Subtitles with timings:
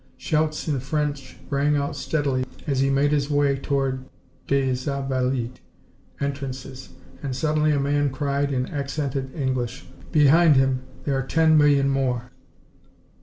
[0.17, 4.05] Shouts in French rang out steadily as he made his way toward
[4.47, 5.59] des Invalides'
[6.19, 6.89] entrances,
[7.21, 12.31] and suddenly a man cried, in accented English: "Behind him there are ten million more."